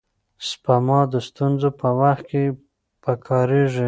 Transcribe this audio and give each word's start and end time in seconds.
سپما 0.47 0.99
د 1.13 1.15
ستونزو 1.27 1.69
په 1.79 1.87
وخت 1.99 2.23
کې 2.31 2.43
پکارېږي. 3.03 3.79